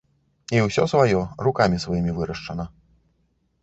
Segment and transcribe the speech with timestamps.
[0.57, 1.21] І ўсё сваё,
[1.51, 2.71] рукамі сваімі вырашчана.